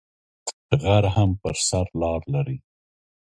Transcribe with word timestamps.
غر 0.81 1.05
هم 1.15 1.29
پر 1.41 1.55
سر 1.67 1.87
لار 1.99 2.21
لری 2.33 2.57